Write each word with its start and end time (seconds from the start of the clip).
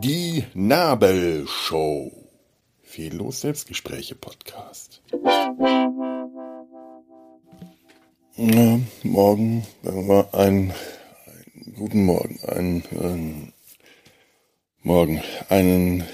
Die 0.00 0.44
Nabelshow. 0.54 2.12
Fehllos 2.84 3.40
Selbstgespräche 3.40 4.14
Podcast. 4.14 5.02
Na, 8.36 8.78
morgen, 9.02 9.66
sagen 9.82 10.06
wir 10.06 10.14
mal, 10.14 10.28
ein, 10.30 10.72
ein 11.26 11.74
guten 11.74 12.04
Morgen, 12.04 12.38
ein, 12.46 12.84
ein 12.92 13.52
Morgen, 14.82 15.20
einen 15.48 16.04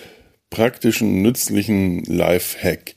praktischen, 0.49 1.21
nützlichen 1.21 2.05
Life-Hack, 2.05 2.95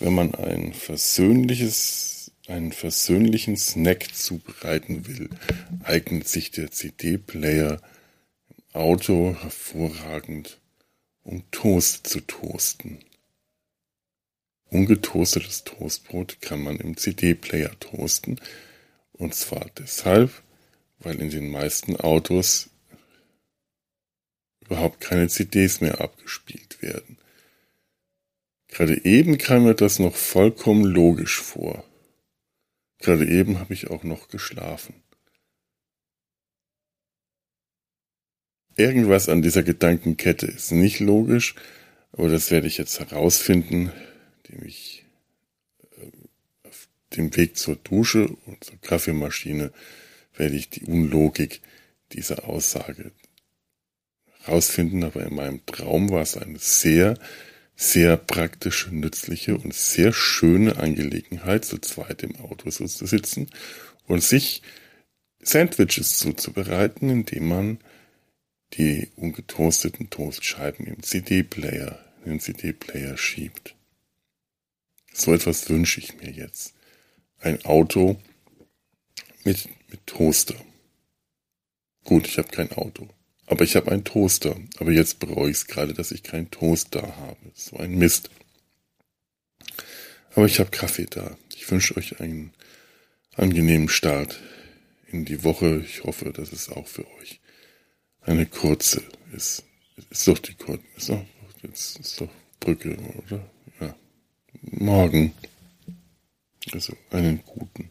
wenn 0.00 0.14
man 0.14 0.34
ein 0.34 0.72
versöhnliches, 0.72 2.11
einen 2.52 2.72
versöhnlichen 2.72 3.56
Snack 3.56 4.14
zubereiten 4.14 5.06
will, 5.06 5.30
eignet 5.82 6.28
sich 6.28 6.50
der 6.50 6.70
CD-Player 6.70 7.80
im 8.50 8.80
Auto 8.80 9.34
hervorragend, 9.40 10.60
um 11.24 11.50
Toast 11.50 12.06
zu 12.06 12.20
toasten. 12.20 12.98
Ungetoastetes 14.70 15.64
Toastbrot 15.64 16.40
kann 16.40 16.62
man 16.62 16.76
im 16.76 16.96
CD-Player 16.96 17.78
toasten, 17.80 18.38
und 19.12 19.34
zwar 19.34 19.66
deshalb, 19.78 20.30
weil 20.98 21.20
in 21.20 21.30
den 21.30 21.50
meisten 21.50 21.96
Autos 21.96 22.70
überhaupt 24.60 25.00
keine 25.00 25.28
CDs 25.28 25.80
mehr 25.80 26.00
abgespielt 26.00 26.82
werden. 26.82 27.18
Gerade 28.68 29.04
eben 29.04 29.36
kam 29.38 29.64
mir 29.64 29.74
das 29.74 29.98
noch 29.98 30.16
vollkommen 30.16 30.84
logisch 30.84 31.40
vor. 31.40 31.84
Gerade 33.02 33.28
eben 33.28 33.58
habe 33.58 33.74
ich 33.74 33.90
auch 33.90 34.04
noch 34.04 34.28
geschlafen. 34.28 34.94
Irgendwas 38.76 39.28
an 39.28 39.42
dieser 39.42 39.64
Gedankenkette 39.64 40.46
ist 40.46 40.70
nicht 40.70 41.00
logisch, 41.00 41.56
aber 42.12 42.28
das 42.28 42.50
werde 42.52 42.68
ich 42.68 42.78
jetzt 42.78 43.00
herausfinden, 43.00 43.92
indem 44.44 44.66
ich 44.66 45.04
äh, 46.00 46.68
auf 46.68 46.88
dem 47.16 47.36
Weg 47.36 47.58
zur 47.58 47.74
Dusche 47.74 48.28
und 48.46 48.62
zur 48.62 48.80
Kaffeemaschine 48.80 49.72
werde 50.36 50.54
ich 50.54 50.70
die 50.70 50.84
Unlogik 50.84 51.60
dieser 52.12 52.48
Aussage 52.48 53.10
herausfinden, 54.44 55.02
aber 55.02 55.26
in 55.26 55.34
meinem 55.34 55.66
Traum 55.66 56.10
war 56.10 56.22
es 56.22 56.36
eine 56.36 56.58
sehr, 56.58 57.18
sehr 57.76 58.16
praktische, 58.16 58.94
nützliche 58.94 59.56
und 59.56 59.74
sehr 59.74 60.12
schöne 60.12 60.76
Angelegenheit, 60.76 61.64
zu 61.64 61.78
zweit 61.78 62.22
im 62.22 62.36
Auto 62.36 62.70
zu 62.70 62.86
sitzen 62.86 63.48
und 64.06 64.22
sich 64.22 64.62
Sandwiches 65.40 66.18
zuzubereiten, 66.18 67.10
indem 67.10 67.48
man 67.48 67.78
die 68.74 69.10
ungetoasteten 69.16 70.08
Toastscheiben 70.08 70.86
im 70.86 71.02
CD-Player, 71.02 71.98
in 72.24 72.32
den 72.32 72.40
CD-Player 72.40 73.16
schiebt. 73.18 73.74
So 75.12 75.34
etwas 75.34 75.68
wünsche 75.68 76.00
ich 76.00 76.16
mir 76.20 76.30
jetzt. 76.30 76.74
Ein 77.40 77.64
Auto 77.64 78.20
mit, 79.44 79.68
mit 79.90 80.06
Toaster. 80.06 80.54
Gut, 82.04 82.26
ich 82.26 82.38
habe 82.38 82.48
kein 82.48 82.72
Auto. 82.72 83.08
Aber 83.46 83.64
ich 83.64 83.76
habe 83.76 83.90
einen 83.90 84.04
Toaster. 84.04 84.56
Aber 84.78 84.92
jetzt 84.92 85.18
bereue 85.18 85.50
ich 85.50 85.58
es 85.58 85.66
gerade, 85.66 85.94
dass 85.94 86.12
ich 86.12 86.22
keinen 86.22 86.50
Toaster 86.50 87.16
habe. 87.16 87.36
So 87.54 87.76
ein 87.76 87.96
Mist. 87.98 88.30
Aber 90.34 90.46
ich 90.46 90.60
habe 90.60 90.70
Kaffee 90.70 91.06
da. 91.06 91.36
Ich 91.54 91.70
wünsche 91.70 91.96
euch 91.96 92.20
einen 92.20 92.52
angenehmen 93.36 93.88
Start 93.88 94.40
in 95.10 95.24
die 95.24 95.44
Woche. 95.44 95.82
Ich 95.84 96.04
hoffe, 96.04 96.32
dass 96.32 96.52
es 96.52 96.68
auch 96.70 96.86
für 96.86 97.06
euch 97.20 97.40
eine 98.22 98.46
kurze 98.46 99.02
ist. 99.32 99.64
Ist 100.10 100.26
doch 100.28 100.38
die 100.38 100.54
kurze. 100.54 100.82
Ist 100.96 101.08
doch, 101.10 101.24
jetzt 101.62 101.98
ist 101.98 102.20
doch 102.20 102.28
Brücke, 102.60 102.96
oder? 103.26 103.44
Ja. 103.80 103.94
Morgen. 104.62 105.34
Also 106.72 106.94
einen 107.10 107.42
guten. 107.44 107.90